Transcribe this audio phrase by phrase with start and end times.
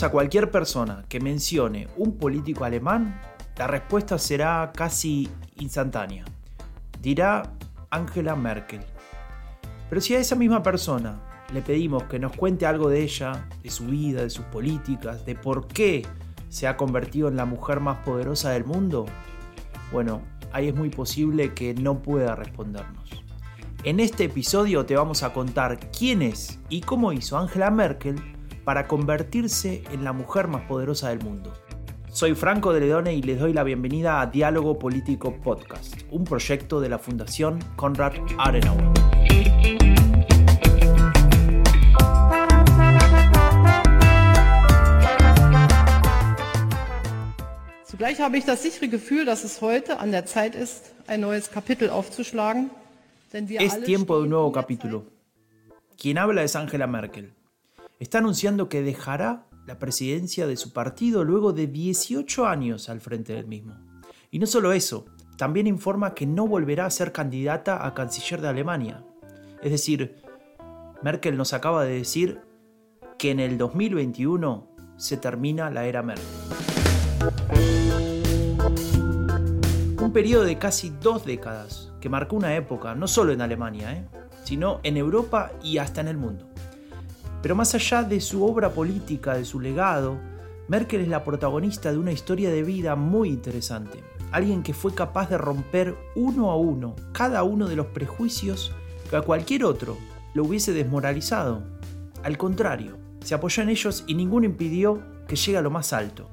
[0.00, 3.20] a cualquier persona que mencione un político alemán,
[3.58, 6.24] la respuesta será casi instantánea.
[7.02, 7.42] Dirá
[7.90, 8.80] Angela Merkel.
[9.90, 11.20] Pero si a esa misma persona
[11.52, 15.34] le pedimos que nos cuente algo de ella, de su vida, de sus políticas, de
[15.34, 16.06] por qué
[16.48, 19.04] se ha convertido en la mujer más poderosa del mundo,
[19.92, 23.10] bueno, ahí es muy posible que no pueda respondernos.
[23.84, 28.16] En este episodio te vamos a contar quién es y cómo hizo Angela Merkel
[28.64, 31.52] para convertirse en la mujer más poderosa del mundo.
[32.10, 36.80] Soy Franco de Ledone y les doy la bienvenida a Diálogo Político Podcast, un proyecto
[36.80, 38.92] de la Fundación Konrad Adenauer.
[47.86, 51.50] Zugleich habe ich das sichere Gefühl, dass es heute an der Zeit ist, ein neues
[51.50, 52.70] Kapitel aufzuschlagen.
[53.32, 55.06] Denn wir es tiempo de un nuevo capítulo.
[55.96, 57.32] Quien habla es Angela Merkel.
[58.02, 63.32] Está anunciando que dejará la presidencia de su partido luego de 18 años al frente
[63.32, 63.76] del mismo.
[64.28, 65.04] Y no solo eso,
[65.38, 69.04] también informa que no volverá a ser candidata a canciller de Alemania.
[69.62, 70.16] Es decir,
[71.00, 72.40] Merkel nos acaba de decir
[73.18, 76.26] que en el 2021 se termina la era Merkel.
[80.00, 84.08] Un periodo de casi dos décadas que marcó una época, no solo en Alemania, ¿eh?
[84.42, 86.51] sino en Europa y hasta en el mundo.
[87.42, 90.18] Pero más allá de su obra política, de su legado,
[90.68, 94.02] Merkel es la protagonista de una historia de vida muy interesante.
[94.30, 98.72] Alguien que fue capaz de romper uno a uno cada uno de los prejuicios
[99.10, 99.98] que a cualquier otro
[100.34, 101.64] lo hubiese desmoralizado.
[102.22, 106.30] Al contrario, se apoyó en ellos y ninguno impidió que llegue a lo más alto.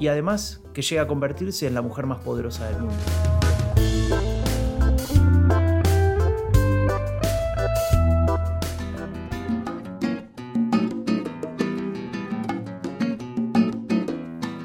[0.00, 3.33] Y además que llegue a convertirse en la mujer más poderosa del mundo.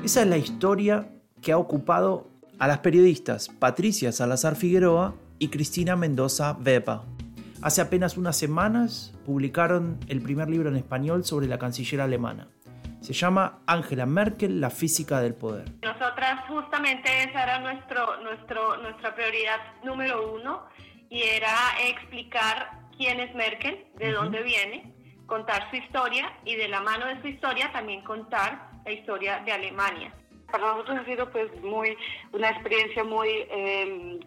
[0.10, 1.08] Esa es la historia
[1.40, 7.04] que ha ocupado a las periodistas Patricia Salazar Figueroa y Cristina Mendoza Vepa.
[7.62, 12.48] Hace apenas unas semanas publicaron el primer libro en español sobre la canciller alemana.
[13.02, 15.72] Se llama Angela Merkel, la física del poder.
[15.84, 20.64] Nosotras justamente esa era nuestro, nuestro, nuestra prioridad número uno
[21.12, 21.54] y era
[21.88, 24.92] explicar quién es Merkel, de dónde viene,
[25.28, 29.52] contar su historia y de la mano de su historia también contar la historia de
[29.52, 30.12] Alemania.
[30.52, 31.96] Para nosotros ha sido pues muy
[32.34, 34.20] una experiencia muy em,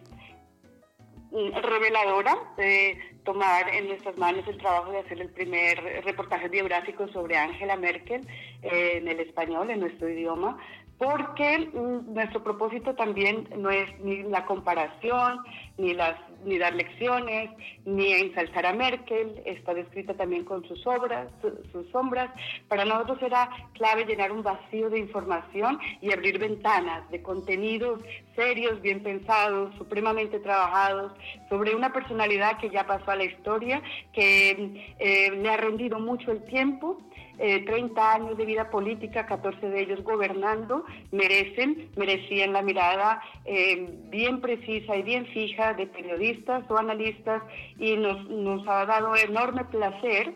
[1.61, 7.35] reveladora de tomar en nuestras manos el trabajo de hacer el primer reportaje biográfico sobre
[7.35, 8.25] Angela Merkel
[8.61, 10.57] eh, en el español, en nuestro idioma,
[10.97, 15.39] porque mm, nuestro propósito también no es ni la comparación,
[15.77, 16.15] ni, las,
[16.45, 17.49] ni dar lecciones,
[17.85, 21.29] ni ensalzar a Merkel, está descrita también con sus obras,
[21.71, 22.29] sus sombras.
[22.67, 27.99] Para nosotros era clave llenar un vacío de información y abrir ventanas de contenidos
[28.35, 31.11] serios, bien pensados, supremamente trabajados,
[31.49, 36.31] sobre una personalidad que ya pasó a la historia, que eh, le ha rendido mucho
[36.31, 36.99] el tiempo
[37.37, 43.89] 30 eh, años de vida política, 14 de ellos gobernando, merecen, merecían la mirada eh,
[44.09, 47.41] bien precisa y bien fija de periodistas o analistas
[47.79, 50.33] y nos, nos ha dado enorme placer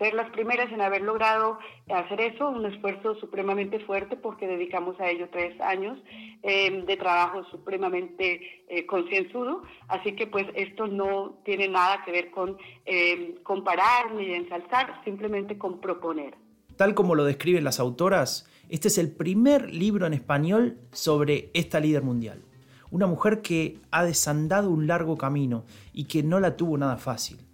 [0.00, 1.58] ser las primeras en haber logrado
[1.94, 5.98] hacer eso, un esfuerzo supremamente fuerte porque dedicamos a ello tres años
[6.42, 12.30] eh, de trabajo supremamente eh, concienzudo, así que pues esto no tiene nada que ver
[12.30, 12.56] con
[12.86, 16.34] eh, comparar ni ensalzar, simplemente con proponer.
[16.76, 21.78] Tal como lo describen las autoras, este es el primer libro en español sobre esta
[21.78, 22.40] líder mundial.
[22.90, 27.49] Una mujer que ha desandado un largo camino y que no la tuvo nada fácil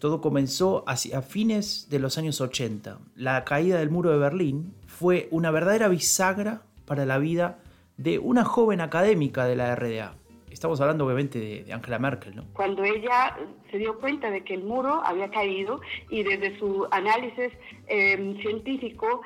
[0.00, 2.98] todo comenzó hacia fines de los años 80.
[3.14, 7.58] La caída del muro de Berlín fue una verdadera bisagra para la vida
[7.98, 10.14] de una joven académica de la RDA.
[10.50, 12.44] Estamos hablando obviamente de, Angela Merkel, ¿no?
[12.54, 13.36] Cuando ella
[13.70, 17.52] se dio cuenta de que el muro había caído y desde su análisis
[17.86, 19.20] em, científico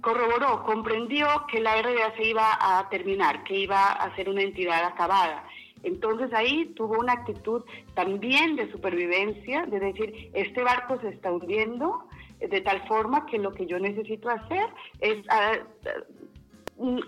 [0.00, 4.84] corroboró, comprendió que la RDA se iba a terminar, que iba a ser una entidad
[4.84, 5.44] acabada
[5.84, 7.62] entonces ahí tuvo una actitud
[7.94, 12.08] también de supervivencia, de decir, este barco se está hundiendo
[12.40, 14.66] de tal forma que lo que yo necesito hacer
[15.00, 15.52] es ah,
[15.86, 15.90] ah,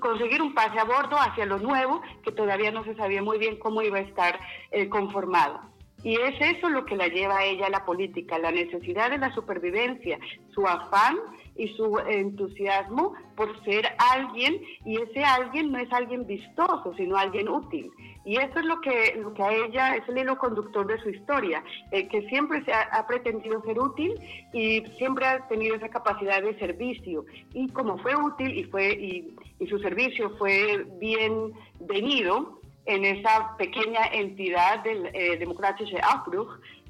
[0.00, 3.58] conseguir un pase a bordo hacia lo nuevo, que todavía no se sabía muy bien
[3.58, 4.38] cómo iba a estar
[4.70, 5.60] eh, conformado.
[6.06, 9.18] Y es eso lo que la lleva a ella a la política, la necesidad de
[9.18, 10.20] la supervivencia,
[10.54, 11.16] su afán
[11.56, 17.48] y su entusiasmo por ser alguien, y ese alguien no es alguien vistoso, sino alguien
[17.48, 17.90] útil.
[18.24, 21.10] Y eso es lo que, lo que a ella es el hilo conductor de su
[21.10, 24.14] historia, eh, que siempre se ha, pretendido ser útil
[24.52, 27.24] y siempre ha tenido esa capacidad de servicio.
[27.52, 34.82] Y como fue útil y, fue, y, su servicio fue bienvenido, en esa pequeña entidad
[34.82, 36.00] del eh, Democratische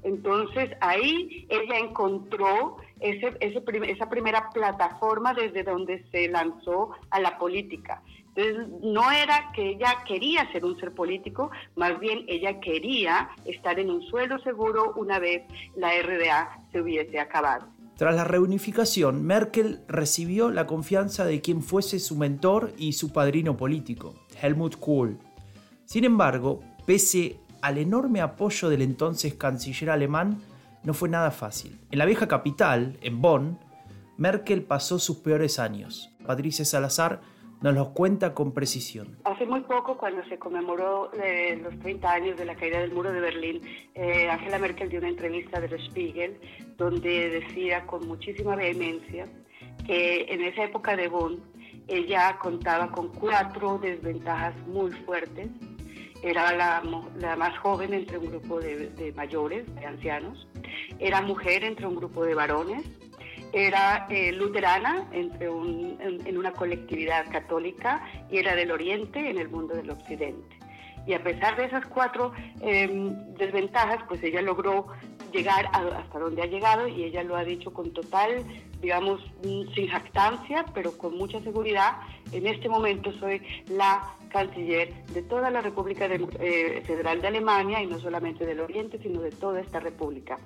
[0.02, 8.02] Entonces ahí ella encontró esa primera plataforma desde donde se lanzó a la política.
[8.34, 13.78] Entonces no era que ella quería ser un ser político, más bien ella quería estar
[13.78, 15.42] en un suelo seguro una vez
[15.74, 17.66] la RDA se hubiese acabado.
[17.96, 23.56] Tras la reunificación, Merkel recibió la confianza de quien fuese su mentor y su padrino
[23.56, 25.18] político, Helmut Kohl.
[25.86, 30.42] Sin embargo, pese al enorme apoyo del entonces canciller alemán,
[30.82, 31.78] no fue nada fácil.
[31.92, 33.58] En la vieja capital, en Bonn,
[34.16, 36.12] Merkel pasó sus peores años.
[36.26, 37.20] Patricia Salazar
[37.62, 39.16] nos los cuenta con precisión.
[39.24, 43.12] Hace muy poco, cuando se conmemoró eh, los 30 años de la caída del muro
[43.12, 43.60] de Berlín,
[43.94, 46.36] eh, Angela Merkel dio una entrevista de Der Spiegel
[46.76, 49.28] donde decía con muchísima vehemencia
[49.86, 51.40] que en esa época de Bonn
[51.86, 55.48] ella contaba con cuatro desventajas muy fuertes
[56.26, 56.82] era la,
[57.36, 60.48] más joven entre un grupo de, mayores, de ancianos,
[60.98, 62.84] era mujer entre un grupo de varones,
[63.52, 69.74] era eh, luterana entre en, una colectividad católica y era del oriente en el mundo
[69.74, 70.56] del occidente.
[71.06, 74.88] Y a pesar de esas cuatro em, desventajas, pues ella logró
[75.32, 78.44] llegar hasta donde ha llegado y ella lo ha dicho con total,
[78.80, 81.98] digamos, mm, sin jactancia, pero con mucha seguridad.
[82.32, 87.86] En este momento soy la canciller de toda la República eh, Federal de Alemania y
[87.86, 90.38] no solamente del Oriente, sino de toda esta república.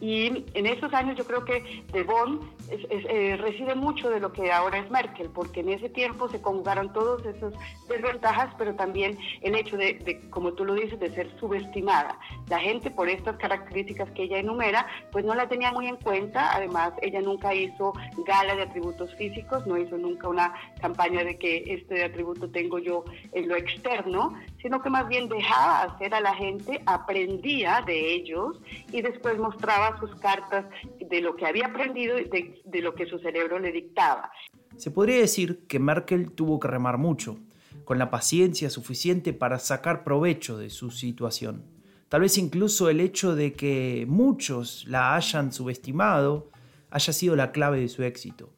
[0.00, 4.52] Y en esos años yo creo que de Bonn eh, recibe mucho de lo que
[4.52, 7.54] ahora es Merkel, porque en ese tiempo se conjugaron todas esas
[7.88, 12.18] desventajas, pero también el hecho de, como tú lo dices, de ser subestimada.
[12.48, 16.54] La gente por estas características que ella enumera, pues no la tenía muy en cuenta.
[16.54, 17.92] Además, ella nunca hizo
[18.26, 23.04] gala de atributos físicos, no hizo nunca una campaña de que este atributo tengo yo
[23.32, 28.60] en lo externo, sino que más bien dejaba hacer a la gente, aprendía de ellos
[28.92, 30.66] y después mostraba sus cartas
[30.98, 34.30] de lo que había aprendido y de, de lo que su cerebro le dictaba.
[34.76, 37.38] Se podría decir que Merkel tuvo que remar mucho,
[37.84, 41.64] con la paciencia suficiente para sacar provecho de su situación.
[42.08, 46.50] Tal vez incluso el hecho de que muchos la hayan subestimado
[46.90, 48.52] haya sido la clave de su éxito.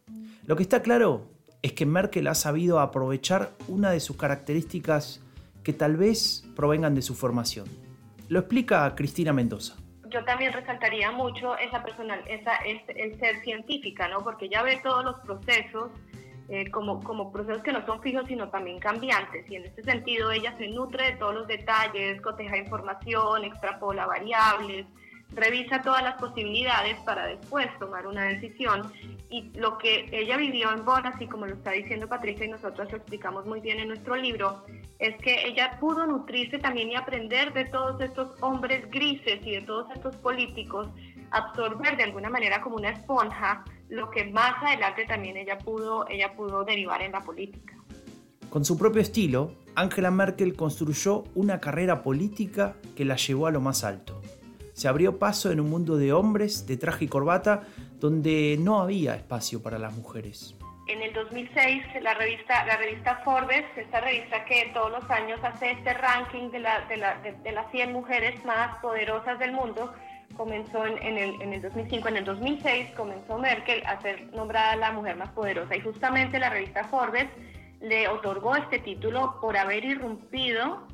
[0.46, 1.28] Lo que está claro
[1.62, 5.22] es que Merkel ha sabido aprovechar una de sus características
[5.62, 7.66] que tal vez provengan de su formación.
[8.28, 9.76] Lo explica Cristina Mendoza.
[10.10, 14.18] Yo también resaltaría mucho esa personal, esa, es, el ser científica, ¿no?
[14.18, 15.90] Porque ya ve todos los procesos
[16.48, 19.48] eh, como, como procesos que no son fijos, sino también cambiantes.
[19.50, 24.86] Y en este sentido ella se nutre de todos los detalles, coteja información, extrapola variables,
[25.34, 28.92] revisa todas las posibilidades para después tomar una decisión.
[29.30, 32.90] Y lo que ella vivió en Bonn, así como lo está diciendo Patricia y nosotros
[32.90, 34.64] lo explicamos muy bien en nuestro libro,
[34.98, 39.62] es que ella pudo nutrirse también y aprender de todos estos hombres grises y de
[39.62, 40.88] todos estos políticos,
[41.30, 46.34] absorber de alguna manera como una esponja lo que más adelante también ella pudo, ella
[46.34, 47.74] pudo derivar en la política.
[48.48, 53.60] Con su propio estilo, Angela Merkel construyó una carrera política que la llevó a lo
[53.60, 54.21] más alto
[54.72, 57.62] se abrió paso en un mundo de hombres de traje y corbata
[58.00, 60.54] donde no había espacio para las mujeres.
[60.88, 65.70] En el 2006, la revista, la revista Forbes, esta revista que todos los años hace
[65.70, 69.92] este ranking de, la, de, la, de, las 100 mujeres más poderosas del mundo,
[70.36, 72.08] comenzó en, en, el, en, el, 2005.
[72.08, 76.50] En el 2006 comenzó Merkel a ser nombrada la mujer más poderosa y justamente la
[76.50, 77.28] revista Forbes
[77.80, 80.86] le otorgó este título por haber irrumpido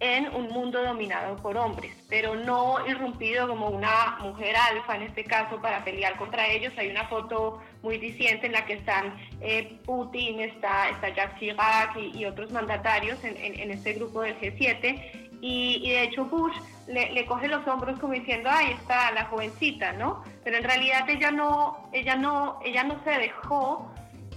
[0.00, 5.24] en un mundo dominado por hombres, pero no irrumpido como una mujer alfa en este
[5.24, 6.72] caso para pelear contra ellos.
[6.76, 11.96] Hay una foto muy diciente en la que están eh, Putin, está, está Jacques Chirac
[11.96, 16.56] y, otros mandatarios en, en, este grupo del G7 y, y de hecho Bush
[16.88, 20.24] le, le, coge los hombros como diciendo, ahí está la jovencita, ¿no?
[20.44, 23.90] Pero en realidad ella no, ella no, ella no se dejó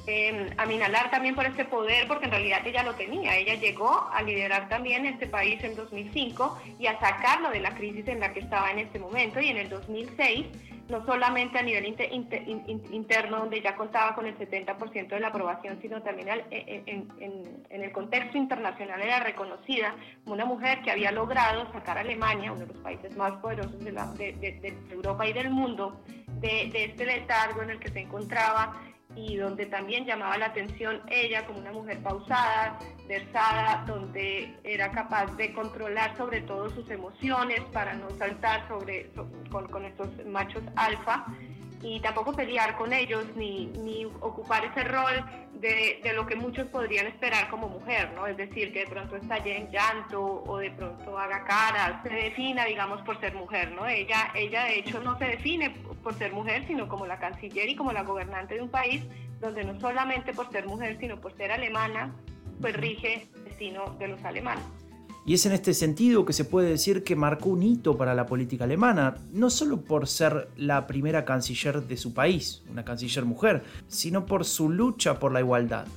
[0.10, 0.56] eh,
[1.12, 3.38] también por este poder, porque en realidad ella lo tenía.
[3.38, 8.08] Ella llegó a liderar también este país en 2005 y a sacarlo de la crisis
[8.08, 9.40] en la que estaba en este momento.
[9.40, 10.48] Y en el 2006
[10.90, 16.02] no solamente a nivel interno, donde ya contaba con el 70% de la aprobación, sino
[16.02, 21.72] también e, e, en, el contexto internacional era reconocida como una mujer que había logrado
[21.72, 26.02] sacar a Alemania, uno de los países más poderosos de, de Europa y del mundo,
[26.42, 28.82] de, este letargo en el que se encontraba
[29.28, 35.36] y donde también llamaba la atención ella como una mujer pausada, versada, donde era capaz
[35.36, 39.10] de controlar sobre todo sus emociones para no saltar sobre,
[39.52, 41.26] con, con estos machos alfa
[41.82, 45.24] y tampoco pelear con ellos ni, ni ocupar ese rol
[45.54, 48.28] de, de, lo que muchos podrían esperar como mujer, ¿no?
[48.28, 52.66] Es decir, que de pronto estalle en llanto o de pronto haga cara, se defina,
[52.66, 53.86] digamos, por ser mujer, ¿no?
[53.86, 57.76] Ella, ella de hecho no se define por ser mujer, sino como la canciller y
[57.76, 59.04] como la gobernante de un país
[59.40, 62.14] donde no solamente por ser mujer, sino por ser alemana,
[62.62, 64.64] pues rige el destino de los alemanes.
[65.26, 68.26] Y es en este sentido que se puede decir que marcó un hito para la
[68.26, 73.64] política alemana, no solo por ser la primera canciller de su país, una canciller mujer,
[73.88, 75.88] sino por su lucha por la igualdad.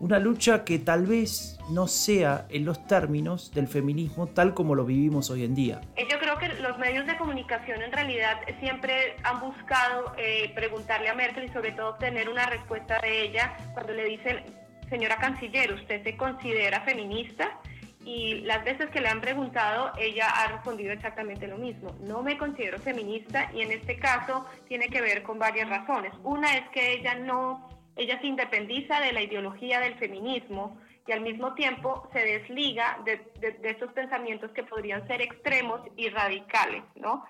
[0.00, 4.86] Una lucha que tal vez no sea en los términos del feminismo tal como lo
[4.86, 5.82] vivimos hoy en día.
[5.98, 11.14] Yo creo que los medios de comunicación en realidad siempre han buscado eh, preguntarle a
[11.14, 14.42] Merkel y sobre todo obtener una respuesta de ella cuando le dicen,
[14.88, 17.60] señora canciller, ¿usted se considera feminista?
[18.02, 21.94] y las veces que le han preguntado, ella ha respondido exactamente lo mismo.
[22.00, 26.12] No me considero feminista y en este caso tiene que ver con varias razones.
[26.24, 27.68] Una es que ella no,
[28.02, 33.20] ella se independiza de la ideología del feminismo y al mismo tiempo se desliga de,
[33.40, 37.24] de, de estos pensamientos que podrían ser extremos y radicales, ¿no?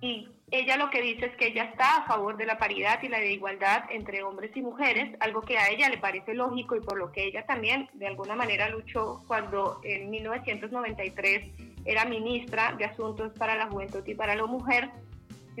[0.00, 3.08] y ella lo que dice es que ella está a favor de la paridad y
[3.08, 6.98] la igualdad entre hombres y mujeres, algo que a ella le parece lógico y por
[6.98, 11.50] lo que ella también de alguna manera luchó cuando en 1993
[11.84, 14.88] era ministra de Asuntos para la Juventud y para la Mujer,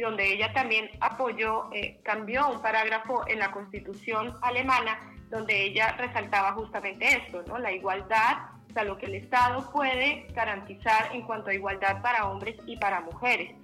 [0.00, 4.98] donde ella también apoyó, eh, cambió un parágrafo en la constitución alemana
[5.30, 7.58] donde ella resaltaba justamente esto, ¿no?
[7.58, 12.26] la igualdad, o sea, lo que el Estado puede garantizar en cuanto a igualdad para
[12.28, 13.54] hombres y para mujeres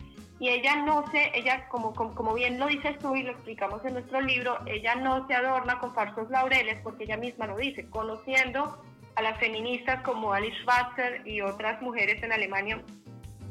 [0.41, 3.95] y ella no se, ella como, como, bien lo dices tú y lo explicamos en
[3.95, 8.79] nuestro libro, ella no se adorna con falsos laureles porque ella misma lo dice, conociendo
[9.15, 12.83] a las feministas como Alice Schwarzer y otras mujeres en Alemania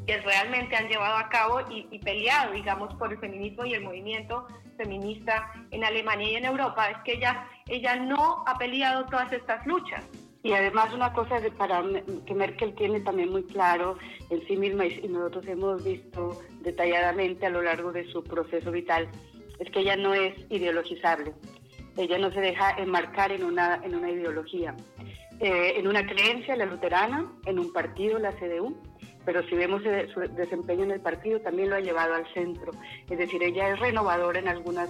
[0.06, 4.48] que realmente han llevado a cabo y, peleado, digamos, por el feminismo y el movimiento
[4.78, 9.66] feminista en Alemania y en Europa, es que ella, ella no ha peleado todas estas
[9.66, 10.04] luchas.
[10.42, 11.82] Y además una cosa para,
[12.26, 13.98] que Merkel tiene también muy claro
[14.30, 19.08] en sí misma y nosotros hemos visto detalladamente a lo largo de su proceso vital,
[19.60, 21.34] es que ella no es ideologizable.
[21.96, 24.76] Ella no se deja enmarcar en una, en una ideología,
[25.40, 28.76] eh, en una creencia, la luterana, en un partido, la CDU,
[29.26, 29.82] pero si vemos
[30.14, 32.72] su desempeño en el partido, también lo ha llevado al centro.
[33.10, 34.90] Es decir, ella es renovadora en algunas,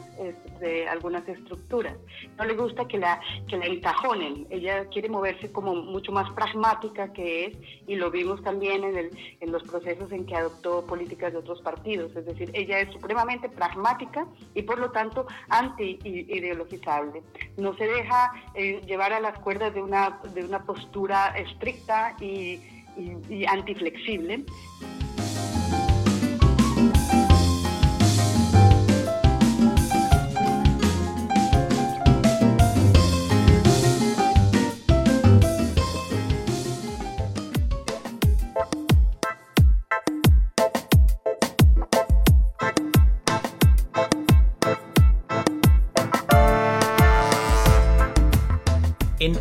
[0.59, 1.95] de algunas estructuras.
[2.37, 4.47] No le gusta que la, que la encajonen.
[4.49, 9.37] Ella quiere moverse como mucho más pragmática que es, y lo vimos también en, el,
[9.39, 12.15] en los procesos en que adoptó políticas de otros partidos.
[12.15, 17.21] Es decir, ella es supremamente pragmática y por lo tanto anti-ideologizable.
[17.57, 22.59] No se deja eh, llevar a las cuerdas de una, de una postura estricta y
[22.97, 24.45] y, antiflexible.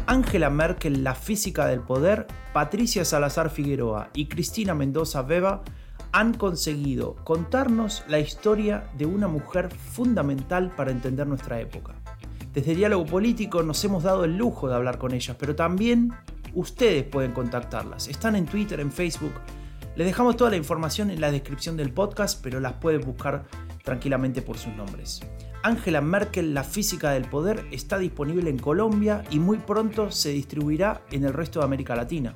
[0.06, 5.62] Angela Merkel, la física del poder, Patricia Salazar Figueroa y Cristina Mendoza Beba
[6.12, 11.94] han conseguido contarnos la historia de una mujer fundamental para entender nuestra época.
[12.52, 16.12] Desde Diálogo Político nos hemos dado el lujo de hablar con ellas, pero también
[16.54, 18.08] ustedes pueden contactarlas.
[18.08, 19.32] Están en Twitter, en Facebook.
[19.96, 23.44] Les dejamos toda la información en la descripción del podcast, pero las pueden buscar
[23.82, 25.20] tranquilamente por sus nombres.
[25.62, 31.02] Angela Merkel, La física del poder, está disponible en Colombia y muy pronto se distribuirá
[31.10, 32.34] en el resto de América Latina.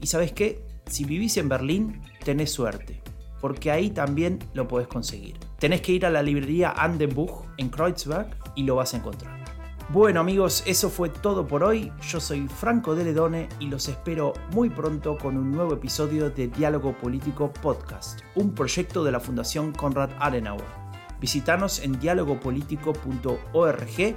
[0.00, 3.00] Y sabes qué, si vivís en Berlín, tenés suerte,
[3.40, 5.38] porque ahí también lo podés conseguir.
[5.58, 9.47] Tenés que ir a la librería Andenbuch en Kreuzberg y lo vas a encontrar.
[9.90, 11.90] Bueno amigos, eso fue todo por hoy.
[12.02, 16.48] Yo soy Franco de Ledone y los espero muy pronto con un nuevo episodio de
[16.48, 20.66] Diálogo Político Podcast, un proyecto de la Fundación Konrad Adenauer.
[21.18, 24.16] Visítanos en dialogopolitico.org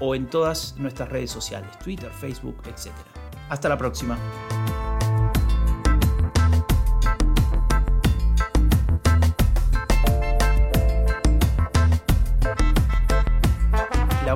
[0.00, 2.90] o en todas nuestras redes sociales, Twitter, Facebook, etc.
[3.50, 4.16] Hasta la próxima.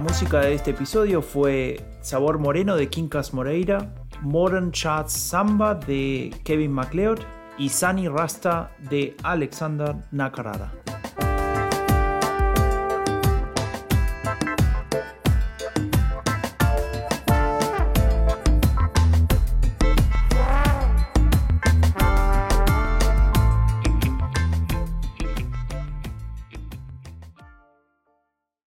[0.05, 6.73] Música de este episodio fue Sabor Moreno de Quincas Moreira, Modern Chats Samba de Kevin
[6.73, 7.21] MacLeod
[7.57, 10.84] y Sunny Rasta de Alexander Nakarada.